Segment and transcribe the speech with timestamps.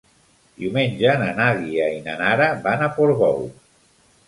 [0.61, 3.49] Diumenge na Nàdia i na Nara van a Portbou.